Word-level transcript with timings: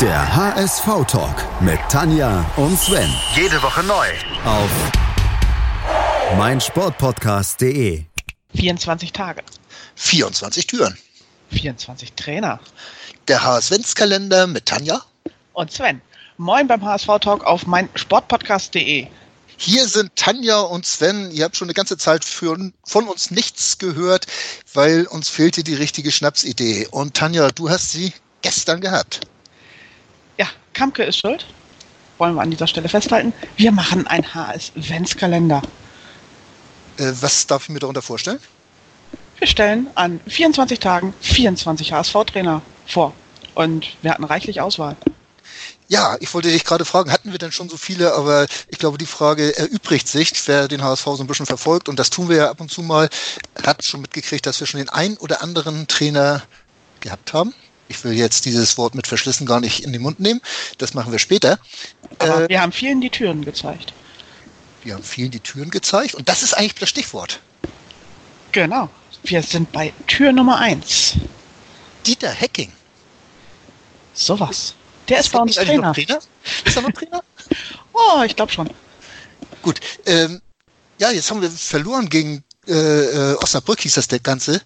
Der 0.00 0.34
HSV-Talk 0.34 1.62
mit 1.62 1.78
Tanja 1.88 2.44
und 2.56 2.76
Sven. 2.76 3.08
Jede 3.36 3.62
Woche 3.62 3.80
neu. 3.84 4.08
Auf 4.44 4.68
meinsportpodcast.de. 6.36 8.02
24 8.56 9.12
Tage. 9.12 9.44
24 9.94 10.66
Türen. 10.66 10.98
24 11.52 12.12
Trainer. 12.14 12.58
Der 13.28 13.44
HSV-Kalender 13.44 14.48
mit 14.48 14.66
Tanja. 14.66 15.00
Und 15.52 15.70
Sven. 15.70 16.02
Moin 16.38 16.66
beim 16.66 16.84
HSV-Talk 16.84 17.44
auf 17.44 17.64
meinsportpodcast.de. 17.68 19.06
Hier 19.56 19.86
sind 19.86 20.16
Tanja 20.16 20.58
und 20.58 20.84
Sven. 20.84 21.30
Ihr 21.30 21.44
habt 21.44 21.56
schon 21.56 21.66
eine 21.66 21.74
ganze 21.74 21.96
Zeit 21.96 22.24
für, 22.24 22.58
von 22.84 23.06
uns 23.06 23.30
nichts 23.30 23.78
gehört, 23.78 24.26
weil 24.72 25.06
uns 25.06 25.28
fehlte 25.28 25.62
die 25.62 25.74
richtige 25.74 26.10
Schnapsidee. 26.10 26.88
Und 26.90 27.14
Tanja, 27.14 27.52
du 27.52 27.70
hast 27.70 27.92
sie 27.92 28.12
gestern 28.42 28.80
gehabt. 28.80 29.20
Kamke 30.74 31.04
ist 31.04 31.18
schuld. 31.18 31.46
Wollen 32.18 32.34
wir 32.34 32.42
an 32.42 32.50
dieser 32.50 32.66
Stelle 32.66 32.88
festhalten. 32.88 33.32
Wir 33.56 33.72
machen 33.72 34.06
einen 34.06 34.34
HS-Ventskalender. 34.34 35.62
Äh, 36.98 37.12
was 37.20 37.46
darf 37.46 37.64
ich 37.64 37.68
mir 37.70 37.80
darunter 37.80 38.02
vorstellen? 38.02 38.38
Wir 39.38 39.48
stellen 39.48 39.88
an 39.94 40.20
24 40.26 40.78
Tagen 40.78 41.14
24 41.20 41.92
HSV-Trainer 41.92 42.62
vor. 42.86 43.14
Und 43.54 43.96
wir 44.02 44.10
hatten 44.10 44.24
reichlich 44.24 44.60
Auswahl. 44.60 44.96
Ja, 45.88 46.16
ich 46.20 46.32
wollte 46.32 46.50
dich 46.50 46.64
gerade 46.64 46.84
fragen, 46.84 47.12
hatten 47.12 47.30
wir 47.30 47.38
denn 47.38 47.52
schon 47.52 47.68
so 47.68 47.76
viele, 47.76 48.14
aber 48.14 48.46
ich 48.68 48.78
glaube, 48.78 48.96
die 48.96 49.06
Frage 49.06 49.56
erübrigt 49.56 50.08
sich, 50.08 50.32
wer 50.46 50.66
den 50.66 50.82
HSV 50.82 51.04
so 51.04 51.22
ein 51.22 51.26
bisschen 51.26 51.46
verfolgt, 51.46 51.88
und 51.88 51.98
das 51.98 52.10
tun 52.10 52.28
wir 52.28 52.36
ja 52.36 52.50
ab 52.50 52.60
und 52.60 52.70
zu 52.70 52.82
mal, 52.82 53.08
hat 53.62 53.84
schon 53.84 54.00
mitgekriegt, 54.00 54.46
dass 54.46 54.60
wir 54.60 54.66
schon 54.66 54.78
den 54.78 54.88
ein 54.88 55.16
oder 55.18 55.42
anderen 55.42 55.86
Trainer 55.86 56.42
gehabt 57.00 57.34
haben. 57.34 57.54
Ich 57.88 58.02
will 58.04 58.12
jetzt 58.12 58.44
dieses 58.44 58.78
Wort 58.78 58.94
mit 58.94 59.06
verschlissen 59.06 59.46
gar 59.46 59.60
nicht 59.60 59.84
in 59.84 59.92
den 59.92 60.02
Mund 60.02 60.20
nehmen, 60.20 60.40
das 60.78 60.94
machen 60.94 61.12
wir 61.12 61.18
später. 61.18 61.58
Aber 62.18 62.44
äh, 62.44 62.48
wir 62.48 62.62
haben 62.62 62.72
vielen 62.72 63.00
die 63.00 63.10
Türen 63.10 63.44
gezeigt. 63.44 63.92
Wir 64.82 64.94
haben 64.94 65.02
vielen 65.02 65.30
die 65.30 65.40
Türen 65.40 65.70
gezeigt, 65.70 66.14
und 66.14 66.28
das 66.28 66.42
ist 66.42 66.54
eigentlich 66.54 66.74
das 66.74 66.88
Stichwort. 66.88 67.40
Genau, 68.52 68.88
wir 69.24 69.42
sind 69.42 69.72
bei 69.72 69.92
Tür 70.06 70.32
Nummer 70.32 70.58
eins. 70.58 71.14
Dieter 72.06 72.30
Hecking. 72.30 72.72
Sowas. 74.12 74.74
Der 75.08 75.18
ist, 75.18 75.26
ist 75.26 75.32
bei 75.32 75.38
uns 75.40 75.54
Trainer. 75.54 75.92
Trainer. 75.92 76.18
Ist 76.64 76.76
er 76.76 76.82
noch 76.82 76.92
Trainer? 76.92 77.22
oh, 77.92 78.22
ich 78.24 78.36
glaube 78.36 78.52
schon. 78.52 78.70
Gut. 79.62 79.80
Ähm, 80.06 80.40
ja, 80.98 81.10
jetzt 81.10 81.30
haben 81.30 81.42
wir 81.42 81.50
verloren 81.50 82.08
gegen 82.08 82.44
äh, 82.66 82.72
äh, 82.72 83.34
Osnabrück, 83.36 83.80
hieß 83.80 83.94
das 83.94 84.08
der 84.08 84.20
Ganze. 84.20 84.62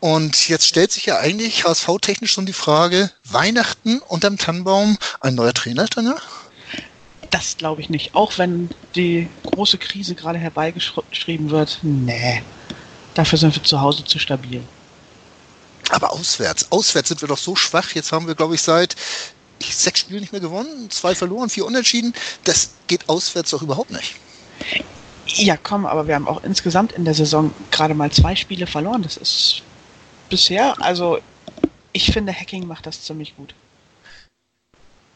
Und 0.00 0.48
jetzt 0.48 0.66
stellt 0.66 0.92
sich 0.92 1.06
ja 1.06 1.18
eigentlich 1.18 1.64
HSV-technisch 1.64 2.32
schon 2.32 2.46
die 2.46 2.52
Frage, 2.52 3.10
Weihnachten 3.24 3.98
unterm 4.06 4.38
Tannenbaum, 4.38 4.96
ein 5.20 5.34
neuer 5.34 5.54
Trainer, 5.54 5.88
Tanja? 5.88 6.16
Das 7.30 7.56
glaube 7.56 7.80
ich 7.80 7.90
nicht. 7.90 8.14
Auch 8.14 8.38
wenn 8.38 8.70
die 8.94 9.28
große 9.42 9.76
Krise 9.78 10.14
gerade 10.14 10.38
herbeigeschrieben 10.38 11.50
wird. 11.50 11.80
Nee. 11.82 12.42
Dafür 13.14 13.38
sind 13.38 13.54
wir 13.54 13.62
zu 13.64 13.80
Hause 13.80 14.04
zu 14.04 14.18
stabil. 14.18 14.62
Aber 15.90 16.12
auswärts, 16.12 16.70
auswärts 16.70 17.08
sind 17.08 17.20
wir 17.20 17.28
doch 17.28 17.38
so 17.38 17.56
schwach. 17.56 17.90
Jetzt 17.92 18.12
haben 18.12 18.28
wir, 18.28 18.34
glaube 18.34 18.54
ich, 18.54 18.62
seit 18.62 18.94
sechs 19.60 20.00
Spiele 20.00 20.20
nicht 20.20 20.32
mehr 20.32 20.40
gewonnen, 20.40 20.90
zwei 20.90 21.14
verloren, 21.14 21.50
vier 21.50 21.66
unentschieden. 21.66 22.14
Das 22.44 22.70
geht 22.86 23.08
auswärts 23.08 23.50
doch 23.50 23.62
überhaupt 23.62 23.90
nicht. 23.90 24.14
Ja, 25.26 25.56
komm, 25.56 25.84
aber 25.84 26.06
wir 26.06 26.14
haben 26.14 26.28
auch 26.28 26.42
insgesamt 26.44 26.92
in 26.92 27.04
der 27.04 27.14
Saison 27.14 27.52
gerade 27.70 27.94
mal 27.94 28.10
zwei 28.12 28.36
Spiele 28.36 28.66
verloren. 28.66 29.02
Das 29.02 29.16
ist 29.16 29.62
bisher, 30.28 30.80
also 30.82 31.18
ich 31.92 32.12
finde, 32.12 32.32
Hacking 32.32 32.66
macht 32.66 32.86
das 32.86 33.02
ziemlich 33.02 33.36
gut. 33.36 33.54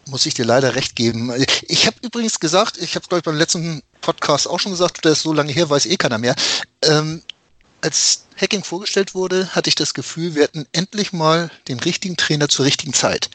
Muss 0.09 0.27
ich 0.27 0.35
dir 0.35 0.45
leider 0.45 0.75
recht 0.75 0.97
geben. 0.97 1.33
Ich 1.69 1.87
habe 1.87 1.97
übrigens 2.03 2.41
gesagt, 2.41 2.79
ich 2.79 2.97
habe 2.97 3.07
glaube 3.07 3.19
ich 3.19 3.25
beim 3.25 3.37
letzten 3.37 3.83
Podcast 4.01 4.49
auch 4.49 4.59
schon 4.59 4.73
gesagt, 4.73 5.05
der 5.05 5.13
ist 5.13 5.23
so 5.23 5.33
lange 5.33 5.53
her, 5.53 5.71
weiß 5.71 5.87
eh 5.87 5.97
keiner 5.97 6.19
mehr. 6.19 6.35
Ähm, 6.83 7.23
als 7.83 8.25
Hacking 8.41 8.65
vorgestellt 8.65 9.15
wurde, 9.15 9.55
hatte 9.55 9.69
ich 9.69 9.75
das 9.75 9.95
Gefühl, 9.95 10.35
wir 10.35 10.45
hatten 10.45 10.67
endlich 10.73 11.13
mal 11.13 11.51
den 11.69 11.81
richtigen 11.81 12.17
Trainer 12.17 12.49
zur 12.49 12.65
richtigen 12.65 12.93
Zeit. 12.93 13.31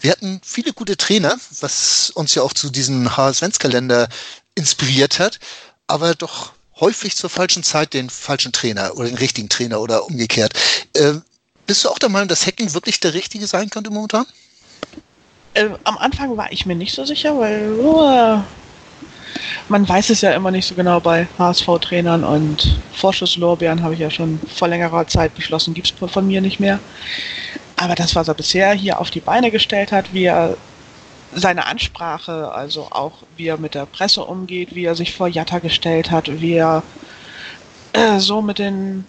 Wir 0.00 0.10
hatten 0.12 0.40
viele 0.42 0.72
gute 0.72 0.96
Trainer, 0.96 1.36
was 1.60 2.10
uns 2.10 2.34
ja 2.34 2.42
auch 2.42 2.54
zu 2.54 2.70
diesem 2.70 3.16
HS-Kalender 3.16 4.08
inspiriert 4.54 5.18
hat, 5.18 5.38
aber 5.86 6.14
doch 6.14 6.52
häufig 6.80 7.16
zur 7.16 7.30
falschen 7.30 7.62
Zeit 7.62 7.94
den 7.94 8.10
falschen 8.10 8.52
Trainer 8.52 8.96
oder 8.96 9.08
den 9.08 9.18
richtigen 9.18 9.48
Trainer 9.48 9.80
oder 9.80 10.06
umgekehrt. 10.06 10.54
Äh, 10.94 11.14
bist 11.66 11.84
du 11.84 11.88
auch 11.88 11.98
der 11.98 12.08
Meinung, 12.08 12.28
dass 12.28 12.46
Hacking 12.46 12.74
wirklich 12.74 13.00
der 13.00 13.14
richtige 13.14 13.46
sein 13.46 13.70
könnte 13.70 13.90
momentan? 13.90 14.26
Äh, 15.54 15.68
am 15.84 15.98
Anfang 15.98 16.36
war 16.36 16.50
ich 16.50 16.66
mir 16.66 16.74
nicht 16.74 16.94
so 16.94 17.04
sicher, 17.04 17.38
weil 17.38 17.72
uh, 17.72 18.40
man 19.68 19.88
weiß 19.88 20.10
es 20.10 20.20
ja 20.20 20.32
immer 20.32 20.50
nicht 20.50 20.66
so 20.66 20.74
genau 20.74 21.00
bei 21.00 21.26
HSV-Trainern 21.38 22.24
und 22.24 22.76
Vorschusslorbeeren 22.92 23.82
habe 23.82 23.94
ich 23.94 24.00
ja 24.00 24.10
schon 24.10 24.40
vor 24.54 24.68
längerer 24.68 25.06
Zeit 25.06 25.34
beschlossen, 25.34 25.74
gibt 25.74 25.92
es 25.92 26.10
von 26.10 26.26
mir 26.26 26.40
nicht 26.40 26.60
mehr. 26.60 26.78
Aber 27.76 27.94
das, 27.94 28.14
was 28.14 28.28
er 28.28 28.34
bisher 28.34 28.72
hier 28.72 29.00
auf 29.00 29.10
die 29.10 29.20
Beine 29.20 29.50
gestellt 29.50 29.92
hat, 29.92 30.12
wie 30.12 30.24
er 30.24 30.56
seine 31.32 31.66
Ansprache, 31.66 32.52
also 32.52 32.88
auch 32.90 33.22
wie 33.36 33.46
er 33.46 33.58
mit 33.58 33.74
der 33.74 33.86
Presse 33.86 34.24
umgeht, 34.24 34.74
wie 34.74 34.84
er 34.84 34.94
sich 34.94 35.14
vor 35.14 35.28
Jatta 35.28 35.58
gestellt 35.58 36.10
hat, 36.10 36.40
wie 36.40 36.54
er 36.54 36.82
äh, 37.92 38.18
so 38.18 38.42
mit 38.42 38.58
den 38.58 39.06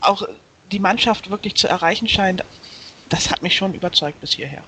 auch 0.00 0.22
die 0.70 0.80
Mannschaft 0.80 1.30
wirklich 1.30 1.54
zu 1.54 1.68
erreichen 1.68 2.08
scheint, 2.08 2.44
das 3.08 3.30
hat 3.30 3.42
mich 3.42 3.54
schon 3.54 3.74
überzeugt 3.74 4.20
bis 4.20 4.32
hierher. 4.32 4.64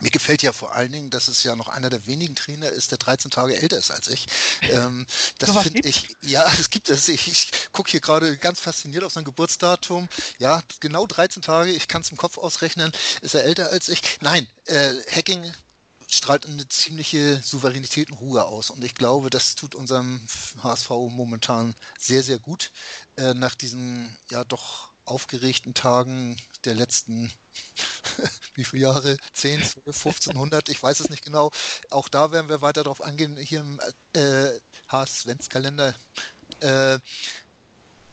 Mir 0.00 0.10
gefällt 0.10 0.42
ja 0.42 0.52
vor 0.52 0.74
allen 0.74 0.92
Dingen, 0.92 1.10
dass 1.10 1.28
es 1.28 1.42
ja 1.42 1.54
noch 1.54 1.68
einer 1.68 1.90
der 1.90 2.06
wenigen 2.06 2.34
Trainer 2.34 2.70
ist, 2.70 2.90
der 2.90 2.96
13 2.96 3.30
Tage 3.30 3.60
älter 3.60 3.76
ist 3.76 3.90
als 3.90 4.08
ich. 4.08 4.26
Ähm, 4.62 5.06
das 5.38 5.52
so 5.52 5.60
finde 5.60 5.86
ich, 5.86 6.16
ja, 6.22 6.50
es 6.58 6.70
gibt 6.70 6.88
es. 6.88 7.06
Ich, 7.08 7.28
ich 7.28 7.50
gucke 7.80 7.92
hier 7.92 8.00
gerade 8.00 8.36
ganz 8.36 8.60
fasziniert 8.60 9.04
auf 9.04 9.14
sein 9.14 9.24
Geburtsdatum. 9.24 10.10
Ja, 10.38 10.62
genau 10.80 11.06
13 11.06 11.40
Tage, 11.40 11.70
ich 11.70 11.88
kann 11.88 12.02
es 12.02 12.10
im 12.10 12.18
Kopf 12.18 12.36
ausrechnen, 12.36 12.92
ist 13.22 13.34
er 13.34 13.44
älter 13.44 13.70
als 13.70 13.88
ich. 13.88 14.18
Nein, 14.20 14.46
äh, 14.66 14.96
Hacking 15.10 15.50
strahlt 16.06 16.44
eine 16.44 16.68
ziemliche 16.68 17.40
Souveränität 17.42 18.10
und 18.10 18.18
Ruhe 18.18 18.44
aus. 18.44 18.68
Und 18.68 18.84
ich 18.84 18.94
glaube, 18.94 19.30
das 19.30 19.54
tut 19.54 19.74
unserem 19.74 20.20
HSV 20.62 20.90
momentan 20.90 21.74
sehr, 21.98 22.22
sehr 22.22 22.38
gut. 22.38 22.70
Äh, 23.16 23.32
nach 23.32 23.54
diesen 23.54 24.14
ja 24.30 24.44
doch 24.44 24.90
aufgeregten 25.06 25.72
Tagen 25.72 26.36
der 26.66 26.74
letzten 26.74 27.32
wie 28.56 28.64
viele 28.64 28.82
Jahre, 28.82 29.16
10, 29.32 29.62
12, 29.62 29.86
1500, 29.86 30.68
ich 30.68 30.82
weiß 30.82 31.00
es 31.00 31.08
nicht 31.08 31.24
genau. 31.24 31.50
Auch 31.88 32.10
da 32.10 32.30
werden 32.30 32.50
wir 32.50 32.60
weiter 32.60 32.82
darauf 32.82 33.00
angehen, 33.00 33.38
hier 33.38 33.60
im 33.60 33.80
äh, 34.12 34.60
Haas-Svens-Kalender. 34.88 35.94
Äh, 36.60 36.98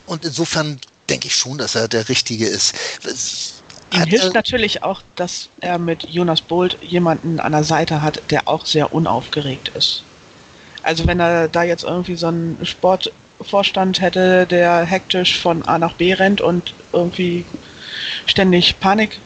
und 0.07 0.25
insofern 0.25 0.79
denke 1.09 1.27
ich 1.27 1.35
schon, 1.35 1.57
dass 1.57 1.75
er 1.75 1.87
der 1.87 2.09
Richtige 2.09 2.47
ist. 2.47 2.73
Ihm 3.93 4.01
hat, 4.01 4.09
hilft 4.09 4.33
natürlich 4.33 4.83
auch, 4.83 5.01
dass 5.15 5.49
er 5.61 5.77
mit 5.77 6.03
Jonas 6.09 6.41
Bolt 6.41 6.77
jemanden 6.81 7.39
an 7.39 7.53
der 7.53 7.63
Seite 7.63 8.01
hat, 8.01 8.21
der 8.29 8.47
auch 8.47 8.65
sehr 8.65 8.93
unaufgeregt 8.93 9.69
ist. 9.69 10.03
Also 10.83 11.07
wenn 11.07 11.19
er 11.19 11.47
da 11.47 11.63
jetzt 11.63 11.83
irgendwie 11.83 12.15
so 12.15 12.27
einen 12.27 12.57
Sportvorstand 12.65 14.01
hätte, 14.01 14.45
der 14.45 14.85
hektisch 14.85 15.37
von 15.37 15.63
A 15.63 15.77
nach 15.77 15.93
B 15.93 16.13
rennt 16.13 16.41
und 16.41 16.73
irgendwie 16.93 17.45
ständig 18.25 18.79
Panik 18.79 19.19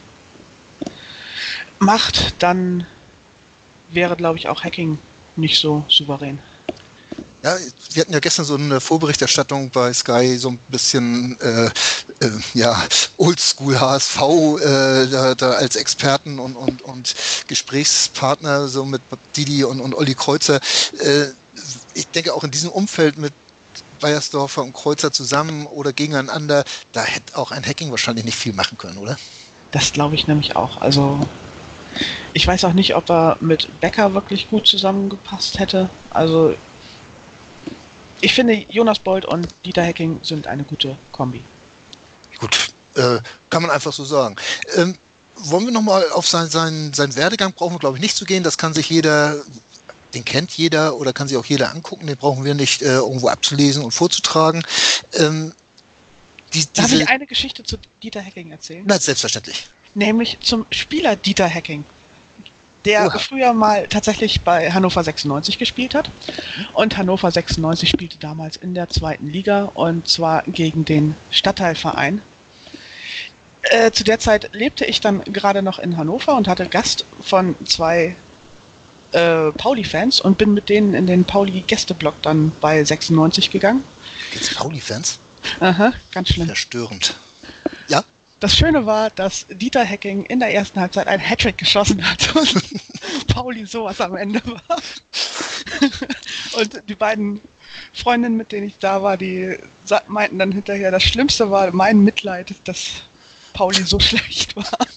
macht, 1.78 2.34
dann 2.38 2.86
wäre, 3.90 4.16
glaube 4.16 4.38
ich, 4.38 4.48
auch 4.48 4.64
Hacking 4.64 4.98
nicht 5.36 5.60
so 5.60 5.84
souverän. 5.88 6.38
Ja, 7.42 7.56
wir 7.92 8.00
hatten 8.00 8.12
ja 8.12 8.20
gestern 8.20 8.44
so 8.44 8.54
eine 8.54 8.80
Vorberichterstattung 8.80 9.70
bei 9.70 9.92
Sky, 9.92 10.36
so 10.38 10.50
ein 10.50 10.58
bisschen 10.68 11.40
äh, 11.40 11.66
äh, 11.66 11.70
ja, 12.54 12.80
Oldschool 13.16 13.80
HSV 13.80 14.20
äh, 14.20 15.06
da, 15.08 15.34
da 15.34 15.50
als 15.50 15.74
Experten 15.74 16.38
und, 16.38 16.54
und, 16.54 16.82
und 16.82 17.14
Gesprächspartner, 17.48 18.68
so 18.68 18.84
mit 18.84 19.02
Didi 19.36 19.64
und, 19.64 19.80
und 19.80 19.94
Olli 19.94 20.14
Kreuzer. 20.14 20.60
Äh, 21.00 21.26
ich 21.94 22.06
denke 22.08 22.32
auch 22.32 22.44
in 22.44 22.52
diesem 22.52 22.70
Umfeld 22.70 23.18
mit 23.18 23.32
Bayersdorfer 24.00 24.62
und 24.62 24.72
Kreuzer 24.72 25.12
zusammen 25.12 25.66
oder 25.66 25.92
gegeneinander, 25.92 26.64
da 26.92 27.02
hätte 27.02 27.36
auch 27.36 27.50
ein 27.50 27.64
Hacking 27.64 27.90
wahrscheinlich 27.90 28.24
nicht 28.24 28.38
viel 28.38 28.52
machen 28.52 28.78
können, 28.78 28.98
oder? 28.98 29.16
Das 29.72 29.92
glaube 29.92 30.14
ich 30.14 30.28
nämlich 30.28 30.54
auch. 30.54 30.80
Also 30.80 31.26
ich 32.34 32.46
weiß 32.46 32.64
auch 32.64 32.72
nicht, 32.72 32.94
ob 32.94 33.10
er 33.10 33.36
mit 33.40 33.80
Becker 33.80 34.14
wirklich 34.14 34.48
gut 34.48 34.66
zusammengepasst 34.66 35.58
hätte. 35.58 35.90
Also 36.10 36.54
ich 38.22 38.34
finde, 38.34 38.54
Jonas 38.70 38.98
Bold 38.98 39.24
und 39.26 39.48
Dieter 39.64 39.82
Hecking 39.82 40.20
sind 40.22 40.46
eine 40.46 40.64
gute 40.64 40.96
Kombi. 41.12 41.42
Gut, 42.38 42.72
äh, 42.94 43.18
kann 43.50 43.62
man 43.62 43.70
einfach 43.70 43.92
so 43.92 44.04
sagen. 44.04 44.36
Ähm, 44.76 44.96
wollen 45.36 45.66
wir 45.66 45.72
nochmal 45.72 46.10
auf 46.12 46.26
seinen, 46.26 46.50
seinen, 46.50 46.92
seinen 46.94 47.14
Werdegang, 47.14 47.52
brauchen 47.52 47.74
wir 47.74 47.78
glaube 47.78 47.98
ich 47.98 48.02
nicht 48.02 48.16
zu 48.16 48.24
gehen, 48.24 48.42
das 48.42 48.58
kann 48.58 48.74
sich 48.74 48.88
jeder, 48.88 49.42
den 50.14 50.24
kennt 50.24 50.50
jeder 50.52 50.96
oder 50.96 51.12
kann 51.12 51.28
sich 51.28 51.36
auch 51.36 51.44
jeder 51.44 51.70
angucken, 51.70 52.06
den 52.06 52.16
brauchen 52.16 52.44
wir 52.44 52.54
nicht 52.54 52.82
äh, 52.82 52.96
irgendwo 52.96 53.28
abzulesen 53.28 53.84
und 53.84 53.92
vorzutragen. 53.92 54.62
Ähm, 55.14 55.52
die, 56.54 56.64
Darf 56.74 56.92
ich 56.92 57.08
eine 57.08 57.26
Geschichte 57.26 57.62
zu 57.62 57.76
Dieter 58.02 58.20
Hecking 58.20 58.50
erzählen? 58.50 58.84
Na, 58.86 58.98
selbstverständlich 58.98 59.68
nämlich 59.94 60.38
zum 60.40 60.66
Spieler 60.70 61.16
Dieter 61.16 61.48
Hacking. 61.48 61.84
Der 62.84 63.06
Oha. 63.06 63.18
früher 63.18 63.52
mal 63.52 63.86
tatsächlich 63.88 64.42
bei 64.42 64.70
Hannover 64.70 65.02
96 65.02 65.58
gespielt 65.58 65.94
hat. 65.94 66.10
Und 66.72 66.96
Hannover 66.96 67.30
96 67.30 67.88
spielte 67.88 68.18
damals 68.18 68.56
in 68.56 68.74
der 68.74 68.88
zweiten 68.88 69.28
Liga 69.28 69.70
und 69.74 70.08
zwar 70.08 70.42
gegen 70.46 70.84
den 70.84 71.14
Stadtteilverein. 71.30 72.22
Äh, 73.62 73.92
zu 73.92 74.02
der 74.02 74.18
Zeit 74.18 74.50
lebte 74.52 74.84
ich 74.84 75.00
dann 75.00 75.22
gerade 75.24 75.62
noch 75.62 75.78
in 75.78 75.96
Hannover 75.96 76.36
und 76.36 76.48
hatte 76.48 76.66
Gast 76.66 77.04
von 77.20 77.54
zwei 77.64 78.16
äh, 79.12 79.52
Pauli-Fans 79.52 80.20
und 80.20 80.38
bin 80.38 80.52
mit 80.54 80.68
denen 80.68 80.94
in 80.94 81.06
den 81.06 81.24
Pauli-Gästeblock 81.24 82.20
dann 82.22 82.52
bei 82.60 82.82
96 82.82 83.50
gegangen. 83.50 83.84
Jetzt 84.34 84.56
Pauli-Fans? 84.56 85.18
Aha, 85.60 85.92
ganz 86.12 86.30
schlimm. 86.30 86.46
Verstörend. 86.46 87.14
Das 88.42 88.56
Schöne 88.56 88.84
war, 88.86 89.08
dass 89.10 89.46
Dieter 89.48 89.84
Hecking 89.84 90.24
in 90.24 90.40
der 90.40 90.52
ersten 90.52 90.80
Halbzeit 90.80 91.06
ein 91.06 91.20
Hattrick 91.20 91.58
geschossen 91.58 92.04
hat 92.04 92.34
und 92.34 93.28
Pauli 93.28 93.64
sowas 93.64 94.00
am 94.00 94.16
Ende 94.16 94.42
war. 94.44 94.82
und 96.58 96.82
die 96.88 96.96
beiden 96.96 97.40
Freundinnen, 97.94 98.36
mit 98.36 98.50
denen 98.50 98.66
ich 98.66 98.78
da 98.78 99.00
war, 99.00 99.16
die 99.16 99.56
meinten 100.08 100.40
dann 100.40 100.50
hinterher, 100.50 100.90
das 100.90 101.04
Schlimmste 101.04 101.52
war 101.52 101.70
mein 101.70 102.02
Mitleid, 102.02 102.52
dass 102.64 103.04
Pauli 103.52 103.84
so 103.84 104.00
schlecht 104.00 104.56
war. 104.56 104.88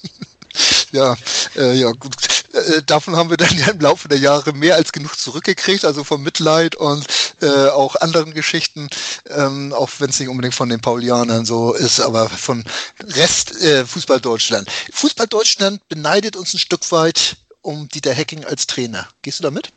Ja, 0.92 1.16
äh, 1.56 1.76
ja, 1.76 1.92
gut. 1.92 2.16
Äh, 2.56 2.84
davon 2.84 3.16
haben 3.16 3.30
wir 3.30 3.38
dann 3.38 3.56
ja 3.58 3.68
im 3.68 3.80
Laufe 3.80 4.08
der 4.08 4.18
Jahre 4.18 4.54
mehr 4.54 4.76
als 4.76 4.92
genug 4.92 5.18
zurückgekriegt, 5.18 5.84
also 5.84 6.04
vom 6.04 6.24
Mitleid 6.24 6.76
und 6.76 7.06
äh, 7.42 7.68
auch 7.68 7.96
anderen 7.98 8.34
Geschichten, 8.34 8.88
ähm, 9.30 9.74
auch 9.74 9.90
wenn 10.00 10.10
es 10.10 10.20
nicht 10.20 10.30
unbedingt 10.30 10.56
von 10.56 10.70
den 10.70 10.80
Paulianern 10.80 11.46
so 11.46 11.74
ist, 11.74 12.00
aber 12.00 12.30
von 12.30 12.64
Rest 13.02 13.62
äh, 13.62 13.86
Fußball 13.86 14.22
Deutschland. 14.22 14.70
Fußball 14.94 15.28
Deutschland 15.28 15.88
beneidet 15.90 16.36
uns 16.38 16.54
ein 16.54 16.60
Stück 16.60 16.90
weit 16.92 17.38
um 17.62 17.90
Dieter 17.90 18.14
Hecking 18.14 18.46
als 18.46 18.68
Trainer. 18.68 19.08
Gehst 19.22 19.40
du 19.40 19.44
damit? 19.44 19.72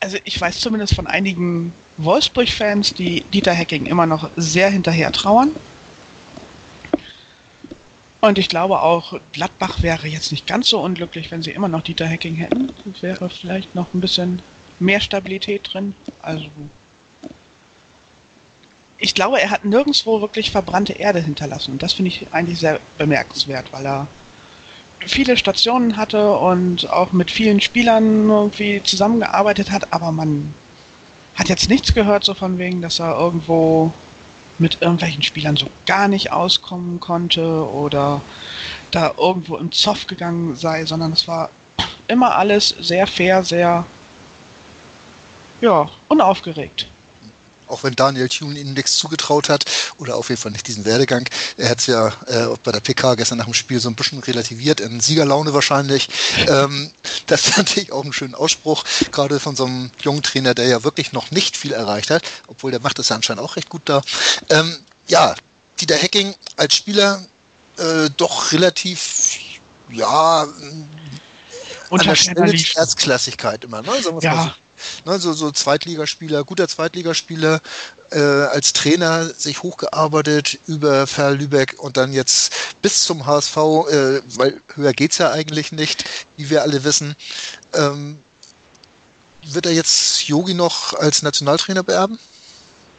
Also 0.00 0.16
ich 0.24 0.40
weiß 0.40 0.60
zumindest 0.60 0.94
von 0.94 1.06
einigen 1.06 1.72
Wolfsburg-Fans, 1.96 2.94
die 2.94 3.22
Dieter 3.22 3.52
Hecking 3.52 3.86
immer 3.86 4.06
noch 4.06 4.30
sehr 4.36 4.70
hinterher 4.70 5.12
trauern. 5.12 5.50
Und 8.20 8.38
ich 8.38 8.48
glaube 8.48 8.82
auch, 8.82 9.18
Gladbach 9.32 9.82
wäre 9.82 10.08
jetzt 10.08 10.32
nicht 10.32 10.46
ganz 10.46 10.68
so 10.68 10.80
unglücklich, 10.80 11.30
wenn 11.30 11.42
sie 11.42 11.52
immer 11.52 11.68
noch 11.68 11.82
Dieter 11.82 12.08
Hacking 12.08 12.34
hätten. 12.34 12.70
Es 12.92 13.02
wäre 13.02 13.30
vielleicht 13.30 13.74
noch 13.74 13.94
ein 13.94 14.00
bisschen 14.00 14.42
mehr 14.80 15.00
Stabilität 15.00 15.72
drin. 15.72 15.94
Also 16.22 16.46
ich 18.98 19.14
glaube, 19.14 19.40
er 19.40 19.50
hat 19.50 19.64
nirgendwo 19.64 20.20
wirklich 20.20 20.50
verbrannte 20.50 20.94
Erde 20.94 21.20
hinterlassen. 21.20 21.72
Und 21.72 21.82
das 21.82 21.92
finde 21.92 22.10
ich 22.10 22.26
eigentlich 22.32 22.58
sehr 22.58 22.80
bemerkenswert, 22.98 23.72
weil 23.72 23.86
er 23.86 24.08
viele 25.06 25.36
Stationen 25.36 25.96
hatte 25.96 26.36
und 26.36 26.90
auch 26.90 27.12
mit 27.12 27.30
vielen 27.30 27.60
Spielern 27.60 28.28
irgendwie 28.28 28.82
zusammengearbeitet 28.82 29.70
hat, 29.70 29.92
aber 29.92 30.10
man 30.10 30.52
hat 31.36 31.48
jetzt 31.48 31.68
nichts 31.68 31.94
gehört, 31.94 32.24
so 32.24 32.34
von 32.34 32.58
wegen, 32.58 32.82
dass 32.82 32.98
er 32.98 33.16
irgendwo 33.16 33.92
mit 34.58 34.82
irgendwelchen 34.82 35.22
Spielern 35.22 35.56
so 35.56 35.66
gar 35.86 36.08
nicht 36.08 36.32
auskommen 36.32 37.00
konnte 37.00 37.68
oder 37.70 38.20
da 38.90 39.14
irgendwo 39.16 39.56
im 39.56 39.70
Zoff 39.72 40.06
gegangen 40.06 40.56
sei, 40.56 40.84
sondern 40.84 41.12
es 41.12 41.28
war 41.28 41.50
immer 42.08 42.36
alles 42.36 42.70
sehr 42.80 43.06
fair, 43.06 43.44
sehr 43.44 43.84
ja, 45.60 45.88
unaufgeregt 46.08 46.86
auch 47.68 47.84
wenn 47.84 47.94
Daniel 47.94 48.28
Thune 48.28 48.58
ihnen 48.58 48.74
nichts 48.74 48.96
zugetraut 48.96 49.48
hat 49.48 49.64
oder 49.98 50.16
auf 50.16 50.28
jeden 50.28 50.40
Fall 50.40 50.52
nicht 50.52 50.66
diesen 50.66 50.84
Werdegang. 50.84 51.28
Er 51.56 51.70
hat 51.70 51.78
es 51.78 51.86
ja 51.86 52.08
äh, 52.26 52.48
bei 52.62 52.72
der 52.72 52.80
PK 52.80 53.14
gestern 53.14 53.38
nach 53.38 53.44
dem 53.44 53.54
Spiel 53.54 53.80
so 53.80 53.88
ein 53.88 53.94
bisschen 53.94 54.20
relativiert, 54.20 54.80
in 54.80 55.00
Siegerlaune 55.00 55.54
wahrscheinlich. 55.54 56.08
Ähm, 56.48 56.90
das 57.26 57.42
fand 57.42 57.76
ich 57.76 57.92
auch 57.92 58.04
einen 58.04 58.12
schönen 58.12 58.34
Ausspruch, 58.34 58.84
gerade 59.10 59.38
von 59.38 59.54
so 59.54 59.66
einem 59.66 59.90
jungen 60.00 60.22
Trainer, 60.22 60.54
der 60.54 60.66
ja 60.66 60.84
wirklich 60.84 61.12
noch 61.12 61.30
nicht 61.30 61.56
viel 61.56 61.72
erreicht 61.72 62.10
hat, 62.10 62.22
obwohl 62.46 62.70
der 62.70 62.80
macht 62.80 62.98
es 62.98 63.10
ja 63.10 63.16
anscheinend 63.16 63.42
auch 63.42 63.56
recht 63.56 63.68
gut 63.68 63.82
da. 63.84 64.00
Ähm, 64.48 64.78
ja, 65.08 65.34
Dieter 65.80 65.96
Hecking 65.96 66.34
als 66.56 66.74
Spieler 66.74 67.26
äh, 67.76 68.08
doch 68.16 68.52
relativ, 68.52 69.28
ja, 69.90 70.46
an 71.90 71.98
der 71.98 72.14
Stelle 72.14 72.52
Erzklassigkeit 72.74 73.64
immer, 73.64 73.82
ne? 73.82 74.02
Sagen 74.02 74.20
ja. 74.20 74.54
So. 75.04 75.10
Ne, 75.10 75.18
so, 75.18 75.32
so 75.32 75.50
Zweitligaspieler, 75.50 76.44
guter 76.44 76.68
Zweitligaspieler, 76.68 77.60
äh, 78.10 78.18
als 78.18 78.72
Trainer 78.72 79.26
sich 79.26 79.62
hochgearbeitet 79.62 80.58
über 80.66 81.06
Ferl 81.06 81.36
Lübeck 81.36 81.76
und 81.78 81.96
dann 81.96 82.12
jetzt 82.12 82.52
bis 82.82 83.04
zum 83.04 83.26
HSV, 83.26 83.56
äh, 83.56 84.22
weil 84.36 84.60
höher 84.74 84.92
geht's 84.92 85.18
ja 85.18 85.30
eigentlich 85.30 85.72
nicht, 85.72 86.04
wie 86.36 86.50
wir 86.50 86.62
alle 86.62 86.84
wissen. 86.84 87.16
Ähm, 87.74 88.20
wird 89.44 89.66
er 89.66 89.72
jetzt 89.72 90.28
Yogi 90.28 90.54
noch 90.54 90.94
als 90.94 91.22
Nationaltrainer 91.22 91.82
beerben? 91.82 92.18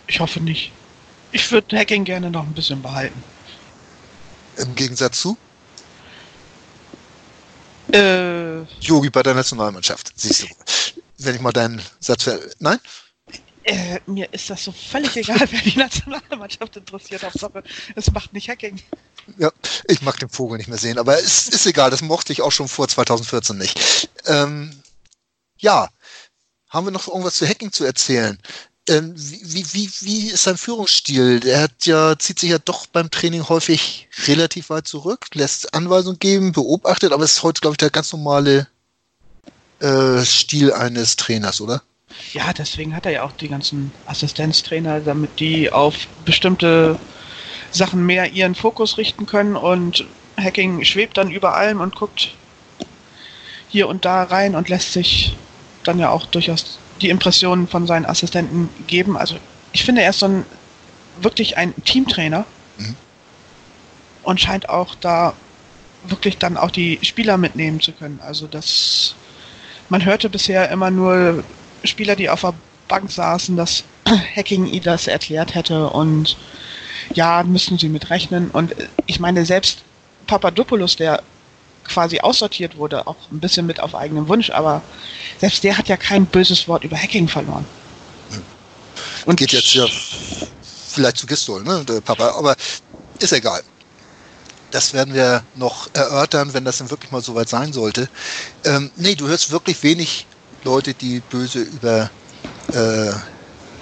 Ich 0.08 0.20
hoffe 0.20 0.40
nicht. 0.40 0.72
Ich 1.32 1.52
würde 1.52 1.78
Hacking 1.78 2.04
gerne 2.04 2.32
noch 2.32 2.44
ein 2.44 2.54
bisschen 2.54 2.82
behalten. 2.82 3.22
Im 4.58 4.74
Gegensatz 4.76 5.22
zu? 5.22 5.38
Äh, 7.92 8.62
Yogi 8.82 9.10
bei 9.10 9.24
der 9.24 9.34
Nationalmannschaft, 9.34 10.12
siehst 10.16 10.44
du 10.44 10.48
wenn 11.20 11.36
ich 11.36 11.42
mal 11.42 11.52
deinen 11.52 11.82
Satz 12.00 12.24
ver 12.24 12.40
Nein? 12.60 12.80
Äh, 13.64 14.00
mir 14.08 14.32
ist 14.34 14.50
das 14.50 14.64
so 14.64 14.72
völlig 14.72 15.16
egal, 15.16 15.48
wer 15.52 15.62
die 15.62 15.78
Nationalmannschaft 15.78 16.78
interessiert. 16.78 17.24
Hauptsache, 17.24 17.64
es 17.96 18.12
macht 18.12 18.34
nicht 18.34 18.50
Hacking. 18.50 18.82
Ja, 19.38 19.52
ich 19.88 20.02
mag 20.02 20.18
den 20.18 20.30
Vogel 20.30 20.58
nicht 20.58 20.70
mehr 20.70 20.78
sehen, 20.78 20.98
aber 20.98 21.20
es 21.20 21.48
ist 21.50 21.68
egal, 21.68 21.92
das 21.92 22.02
mochte 22.02 22.34
ich 22.34 22.42
auch 22.42 22.52
schon 22.52 22.68
vor 22.68 22.88
2014 22.88 23.58
nicht. 23.58 24.10
Ähm, 24.26 24.82
ja, 25.58 25.90
haben 26.70 26.88
wir 26.88 26.92
noch 26.92 27.08
irgendwas 27.08 27.36
zu 27.36 27.48
Hacking 27.48 27.72
zu 27.72 27.84
erzählen? 27.84 28.40
Ähm, 28.88 29.14
wie, 29.16 29.66
wie, 29.74 29.92
wie 30.00 30.28
ist 30.32 30.44
sein 30.44 30.58
Führungsstil? 30.58 31.46
Er 31.46 31.62
hat 31.62 31.86
ja, 31.86 32.18
zieht 32.18 32.40
sich 32.40 32.50
ja 32.50 32.58
doch 32.58 32.88
beim 32.88 33.12
Training 33.12 33.48
häufig 33.48 34.08
relativ 34.26 34.72
weit 34.72 34.88
zurück, 34.88 35.28
lässt 35.34 35.76
Anweisungen 35.76 36.18
geben, 36.18 36.54
beobachtet, 36.54 37.12
aber 37.12 37.24
es 37.24 37.34
ist 37.34 37.44
heute, 37.44 37.62
glaube 37.62 37.74
ich, 37.74 37.78
der 37.78 37.92
ganz 37.92 38.12
normale 38.14 38.68
äh, 39.80 40.24
Stil 40.24 40.74
eines 40.74 41.16
Trainers, 41.16 41.62
oder? 41.62 41.82
Ja, 42.34 42.54
deswegen 42.54 42.96
hat 42.96 43.06
er 43.06 43.12
ja 43.12 43.24
auch 43.24 43.32
die 43.32 43.50
ganzen 43.50 43.92
Assistenztrainer, 44.06 45.00
damit 45.00 45.40
die 45.40 45.72
auf 45.72 46.08
bestimmte 46.26 47.00
Sachen 47.72 48.06
mehr 48.06 48.32
ihren 48.32 48.56
Fokus 48.56 48.98
richten 48.98 49.26
können 49.26 49.56
und 49.56 50.06
Hacking 50.38 50.84
schwebt 50.84 51.18
dann 51.18 51.32
über 51.32 51.56
allem 51.56 51.82
und 51.82 51.96
guckt 51.96 52.34
hier 53.68 53.88
und 53.88 54.06
da 54.06 54.24
rein 54.24 54.56
und 54.56 54.70
lässt 54.70 54.94
sich 54.94 55.38
dann 55.84 56.00
ja 56.00 56.10
auch 56.10 56.26
durchaus 56.26 56.80
die 57.02 57.10
Impressionen 57.10 57.68
von 57.68 57.88
seinen 57.88 58.06
Assistenten 58.06 58.70
geben. 58.88 59.16
Also 59.18 59.38
ich 59.72 59.84
finde, 59.84 60.02
er 60.02 60.10
ist 60.10 60.20
so 60.20 60.28
ein 60.28 60.46
wirklich 61.22 61.58
ein 61.58 61.76
Teamtrainer 61.84 62.46
mhm. 62.78 62.96
und 64.24 64.42
scheint 64.42 64.70
auch 64.70 64.96
da 64.96 65.34
wirklich 66.06 66.38
dann 66.38 66.58
auch 66.58 66.72
die 66.72 67.00
Spieler 67.04 67.38
mitnehmen 67.38 67.80
zu 67.80 67.92
können. 67.92 68.20
Also 68.24 68.48
das 68.48 69.16
man 69.90 70.06
hörte 70.06 70.30
bisher 70.30 70.70
immer 70.70 70.92
nur 70.92 71.44
Spieler, 71.84 72.16
die 72.16 72.30
auf 72.30 72.42
der 72.42 72.54
Bank 72.88 73.12
saßen, 73.12 73.56
dass 73.58 73.84
Hacking 74.36 74.66
ihnen 74.66 74.84
das 74.84 75.08
erklärt 75.08 75.56
hätte 75.56 75.90
und 75.90 76.38
ja, 77.14 77.44
müssen 77.44 77.78
sie 77.78 77.90
mit 77.90 78.10
rechnen. 78.10 78.50
Und 78.52 78.76
ich 79.08 79.20
meine, 79.20 79.46
selbst 79.46 79.80
Papadopoulos, 80.28 80.96
der 80.96 81.24
quasi 81.84 82.20
aussortiert 82.20 82.78
wurde, 82.78 83.08
auch 83.08 83.18
ein 83.32 83.40
bisschen 83.40 83.66
mit 83.66 83.80
auf 83.80 83.96
eigenen 83.96 84.28
Wunsch, 84.28 84.52
aber 84.52 84.82
selbst 85.40 85.64
der 85.64 85.78
hat 85.78 85.88
ja 85.88 85.98
kein 85.98 86.26
böses 86.26 86.68
Wort 86.68 86.84
über 86.84 86.96
Hacking 86.96 87.28
verloren. 87.28 87.66
Und 89.26 89.38
geht 89.38 89.52
jetzt 89.52 89.74
ja 89.74 89.86
vielleicht 90.94 91.18
zu 91.18 91.26
Gistol, 91.26 91.64
ne, 91.64 91.84
der 91.88 92.02
Papa, 92.02 92.30
aber 92.38 92.56
ist 93.20 93.34
egal. 93.34 93.62
Das 94.72 94.94
werden 94.94 95.14
wir 95.14 95.44
noch 95.56 95.90
erörtern, 95.94 96.54
wenn 96.54 96.66
das 96.66 96.78
dann 96.78 96.92
wirklich 96.92 97.12
mal 97.12 97.22
soweit 97.22 97.50
sein 97.50 97.74
sollte. 97.74 98.10
Ähm, 98.64 98.92
nee, 98.96 99.16
du 99.16 99.28
hörst 99.28 99.52
wirklich 99.52 99.82
wenig 99.84 100.28
Leute, 100.64 100.94
die 100.94 101.22
böse 101.22 101.60
über 101.60 102.10
äh, 102.74 103.12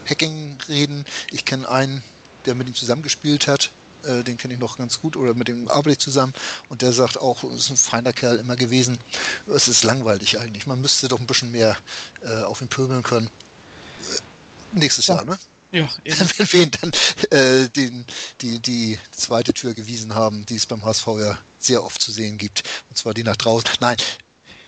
Hacking 0.09 0.57
reden. 0.67 1.05
Ich 1.31 1.45
kenne 1.45 1.69
einen, 1.69 2.03
der 2.45 2.55
mit 2.55 2.67
ihm 2.67 2.75
zusammengespielt 2.75 3.47
hat. 3.47 3.71
Äh, 4.03 4.23
den 4.23 4.37
kenne 4.37 4.53
ich 4.53 4.59
noch 4.59 4.77
ganz 4.77 5.01
gut 5.01 5.17
oder 5.17 5.33
mit 5.33 5.47
dem 5.47 5.67
arbeite 5.67 5.91
ich 5.91 5.99
zusammen. 5.99 6.33
Und 6.69 6.81
der 6.81 6.93
sagt 6.93 7.17
auch, 7.17 7.43
es 7.43 7.65
ist 7.65 7.69
ein 7.71 7.77
feiner 7.77 8.13
Kerl 8.13 8.37
immer 8.37 8.55
gewesen. 8.55 8.99
Es 9.47 9.67
ist 9.67 9.83
langweilig 9.83 10.39
eigentlich. 10.39 10.67
Man 10.67 10.81
müsste 10.81 11.07
doch 11.07 11.19
ein 11.19 11.27
bisschen 11.27 11.51
mehr 11.51 11.77
äh, 12.21 12.43
auf 12.43 12.61
ihn 12.61 12.67
pöbeln 12.67 13.03
können. 13.03 13.27
Äh, 13.27 14.77
nächstes 14.77 15.07
ja. 15.07 15.15
Jahr, 15.15 15.25
ne? 15.25 15.37
Ja, 15.71 15.89
wenn 16.05 16.51
wir 16.51 16.63
ihn 16.63 16.71
dann 16.81 16.91
äh, 17.31 17.69
den, 17.69 18.05
die, 18.41 18.59
die 18.59 18.99
zweite 19.11 19.53
Tür 19.53 19.73
gewiesen 19.73 20.15
haben, 20.15 20.45
die 20.45 20.55
es 20.55 20.65
beim 20.65 20.83
HSV 20.83 21.07
ja 21.19 21.37
sehr 21.59 21.83
oft 21.83 22.01
zu 22.01 22.11
sehen 22.11 22.37
gibt, 22.37 22.63
und 22.89 22.97
zwar 22.97 23.13
die 23.13 23.23
nach 23.23 23.35
draußen. 23.35 23.69
Nein, 23.79 23.97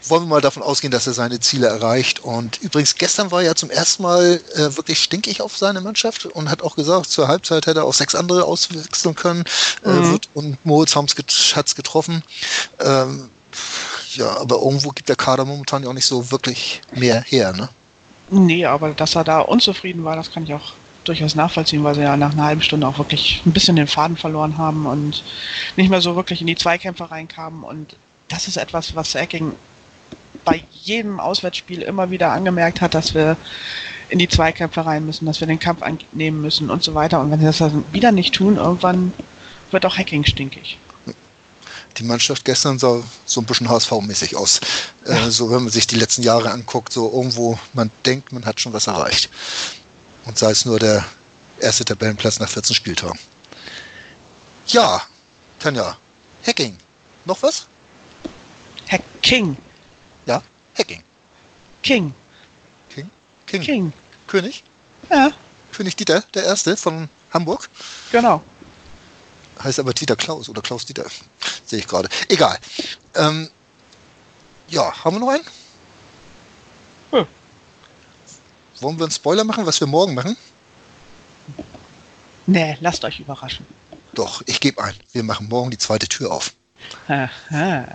wollen 0.08 0.24
wir 0.24 0.28
mal 0.28 0.42
davon 0.42 0.64
ausgehen, 0.64 0.92
dass 0.92 1.08
er 1.08 1.14
seine 1.14 1.40
Ziele 1.40 1.68
erreicht. 1.68 2.20
Und 2.20 2.62
übrigens, 2.62 2.96
gestern 2.96 3.32
war 3.32 3.42
er 3.42 3.48
ja 3.48 3.56
zum 3.56 3.70
ersten 3.70 4.04
Mal 4.04 4.42
äh, 4.56 4.76
wirklich 4.78 5.00
stinkig 5.00 5.42
auf 5.42 5.58
seine 5.58 5.82
Mannschaft 5.82 6.26
und 6.26 6.50
hat 6.50 6.62
auch 6.62 6.76
gesagt, 6.76 7.10
zur 7.10 7.28
Halbzeit 7.28 7.66
hätte 7.66 7.82
er 7.82 7.86
auch 7.86 7.94
sechs 7.94 8.16
andere 8.16 8.46
auswechseln 8.46 9.16
können. 9.16 9.44
Äh, 9.86 9.90
mhm. 9.90 10.16
Äh, 10.16 10.20
und 10.34 10.66
Moritz 10.66 10.96
hat 10.96 11.68
es 11.68 11.76
getroffen. 11.76 12.24
Ähm, 12.80 13.30
Ja, 14.14 14.38
aber 14.38 14.58
irgendwo 14.58 14.90
gibt 14.90 15.10
der 15.10 15.16
Kader 15.16 15.46
momentan 15.46 15.84
ja 15.84 15.90
auch 15.90 15.94
nicht 15.94 16.06
so 16.06 16.32
wirklich 16.32 16.82
mehr 16.92 17.22
her, 17.22 17.54
ne? 17.54 17.70
Nee, 18.30 18.66
aber 18.66 18.92
dass 18.92 19.16
er 19.16 19.24
da 19.24 19.40
unzufrieden 19.40 20.04
war, 20.04 20.16
das 20.16 20.32
kann 20.32 20.44
ich 20.44 20.54
auch 20.54 20.74
durchaus 21.10 21.36
nachvollziehen, 21.36 21.84
weil 21.84 21.96
sie 21.96 22.02
ja 22.02 22.16
nach 22.16 22.34
einer 22.34 22.46
halben 22.46 22.62
Stunde 22.62 22.88
auch 22.88 22.98
wirklich 22.98 23.42
ein 23.46 23.52
bisschen 23.52 23.76
den 23.76 23.88
Faden 23.88 24.16
verloren 24.16 24.58
haben 24.58 24.86
und 24.86 25.24
nicht 25.76 25.90
mehr 25.90 26.02
so 26.02 26.16
wirklich 26.16 26.42
in 26.42 26.48
die 26.48 26.56
Zweikämpfe 26.56 27.12
reinkamen. 27.12 27.64
Und 27.64 27.96
das 28.30 28.48
ist 28.48 28.58
etwas, 28.58 28.96
was 28.96 29.16
Ecking 29.16 29.54
bei 30.46 30.64
jedem 30.72 31.20
Auswärtsspiel 31.20 31.82
immer 31.82 32.12
wieder 32.12 32.32
angemerkt 32.32 32.82
hat, 32.82 32.94
dass 32.94 33.14
wir 33.14 33.36
in 34.10 34.20
die 34.20 34.30
Zweikämpfe 34.30 34.86
rein 34.86 35.06
müssen, 35.06 35.26
dass 35.26 35.40
wir 35.40 35.48
den 35.48 35.60
Kampf 35.60 35.82
annehmen 35.82 36.42
müssen 36.42 36.70
und 36.70 36.84
so 36.84 36.96
weiter. 36.96 37.20
Und 37.20 37.32
wenn 37.32 37.40
sie 37.40 37.46
das 37.46 37.58
dann 37.58 37.84
wieder 37.92 38.12
nicht 38.12 38.34
tun, 38.34 38.58
irgendwann 38.58 39.14
wird 39.72 39.86
auch 39.86 39.98
Hacking 39.98 40.24
stinkig. 40.26 40.78
Die 41.98 42.04
Mannschaft 42.04 42.46
gestern 42.46 42.80
sah 42.80 43.04
so 43.26 43.42
ein 43.42 43.46
bisschen 43.46 43.68
HSV-mäßig 43.68 44.36
aus. 44.36 44.62
Äh, 45.06 45.12
ja. 45.12 45.28
Äh, 45.28 45.32
so, 45.32 45.52
wenn 45.52 45.64
man 45.64 45.72
sich 45.72 45.88
die 45.88 45.96
letzten 45.96 46.24
Jahre 46.24 46.52
anguckt, 46.52 46.94
so 46.94 47.12
irgendwo, 47.12 47.60
man 47.74 47.92
denkt, 48.06 48.32
man 48.32 48.46
hat 48.46 48.60
schon 48.60 48.74
was 48.74 48.88
erreicht. 48.88 49.30
Und 50.30 50.38
sei 50.38 50.52
es 50.52 50.64
nur 50.64 50.78
der 50.78 51.04
erste 51.60 51.84
Tabellenplatz 51.84 52.40
nach 52.40 52.48
14 52.48 52.76
Spieltagen. 52.76 53.18
Ja, 54.68 55.02
Tanja, 55.58 55.98
Hacking. 56.46 56.78
Noch 57.26 57.42
was? 57.42 57.66
Hacking. 58.88 59.58
Ja, 60.28 60.44
Hacking. 60.78 61.02
King. 61.82 62.14
King? 62.92 63.10
King. 63.48 63.62
King. 63.64 63.94
König? 64.28 64.64
Ja. 65.10 65.32
König 65.72 65.96
Dieter, 65.96 66.22
der 66.36 66.44
Erste 66.44 66.78
von 66.78 67.10
Hamburg? 67.34 67.68
Genau. 68.12 68.44
Heißt 69.64 69.80
aber 69.80 69.96
Dieter 69.96 70.16
Klaus 70.16 70.48
oder 70.48 70.62
Klaus 70.62 70.86
Dieter. 70.86 71.08
Sehe 71.66 71.80
ich 71.80 71.88
gerade. 71.88 72.08
Egal. 72.28 72.60
Ähm, 73.16 73.50
ja, 74.68 74.94
haben 75.04 75.16
wir 75.16 75.22
noch 75.22 75.30
einen? 75.30 75.46
Wollen 78.82 78.98
wir 78.98 79.06
einen 79.06 79.12
Spoiler 79.12 79.44
machen, 79.44 79.66
was 79.66 79.80
wir 79.80 79.88
morgen 79.88 80.14
machen? 80.14 80.38
Nee, 82.46 82.78
lasst 82.80 83.04
euch 83.04 83.20
überraschen. 83.20 83.66
Doch, 84.14 84.42
ich 84.46 84.60
gebe 84.60 84.84
ein. 84.84 84.96
Wir 85.12 85.24
machen 85.24 85.48
morgen 85.50 85.72
die 85.72 85.78
zweite 85.78 86.08
Tür 86.08 86.32
auf. 86.32 86.54
Aha. 87.08 87.86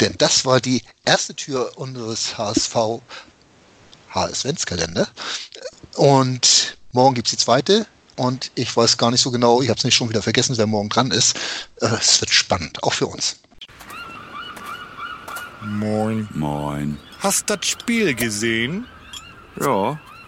Denn 0.00 0.14
das 0.18 0.44
war 0.44 0.60
die 0.60 0.82
erste 1.04 1.34
Tür 1.34 1.72
unseres 1.76 2.36
HSV 2.38 3.00
HS-Ventskalender. 4.12 5.08
Und 5.94 6.76
morgen 6.92 7.14
gibt 7.14 7.28
es 7.28 7.32
die 7.32 7.36
zweite. 7.36 7.86
Und 8.16 8.50
ich 8.54 8.76
weiß 8.76 8.98
gar 8.98 9.10
nicht 9.10 9.22
so 9.22 9.30
genau, 9.30 9.62
ich 9.62 9.68
habe 9.68 9.78
es 9.78 9.84
nicht 9.84 9.94
schon 9.94 10.10
wieder 10.10 10.22
vergessen, 10.22 10.58
wer 10.58 10.66
morgen 10.66 10.88
dran 10.88 11.10
ist. 11.10 11.36
Äh, 11.80 11.86
es 11.86 12.20
wird 12.20 12.30
spannend, 12.30 12.82
auch 12.82 12.92
für 12.92 13.06
uns. 13.06 13.36
Moin. 15.62 16.28
Moin. 16.34 16.98
Hast 17.20 17.48
das 17.48 17.64
Spiel 17.66 18.14
gesehen? 18.14 18.86
Ja. 19.60 19.98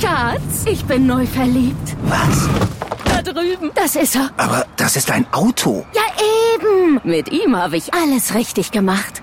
Schatz, 0.00 0.64
ich 0.66 0.84
bin 0.84 1.06
neu 1.06 1.26
verliebt. 1.26 1.96
Was? 2.04 2.48
Da 3.04 3.22
drüben. 3.22 3.70
Das 3.74 3.96
ist 3.96 4.16
er. 4.16 4.30
Aber 4.36 4.66
das 4.76 4.96
ist 4.96 5.10
ein 5.10 5.26
Auto. 5.32 5.86
Ja, 5.94 6.02
eben. 6.54 7.00
Mit 7.04 7.30
ihm 7.32 7.56
habe 7.56 7.76
ich 7.76 7.94
alles 7.94 8.34
richtig 8.34 8.70
gemacht. 8.70 9.22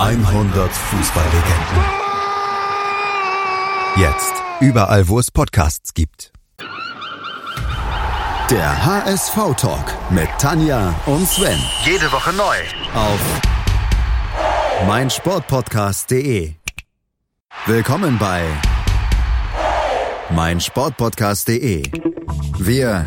100 0.00 0.72
Fußballlegenden. 0.72 1.84
Jetzt. 3.96 4.32
Überall, 4.60 5.06
wo 5.08 5.18
es 5.18 5.30
Podcasts 5.30 5.92
gibt. 5.92 6.32
Der 8.48 8.84
HSV-Talk 8.86 9.94
mit 10.08 10.28
Tanja 10.38 10.94
und 11.04 11.28
Sven. 11.28 11.58
Jede 11.84 12.10
Woche 12.12 12.32
neu. 12.32 12.56
Auf 12.94 13.20
meinsportpodcast.de. 14.86 16.54
Willkommen 17.66 18.16
bei 18.18 18.46
meinsportpodcast.de. 20.30 21.82
Wir 22.58 23.06